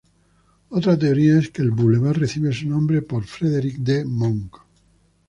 [0.69, 4.03] Otra teoría, es que el boulevard recibe su nombre por Frederick D.
[4.03, 4.57] Monk.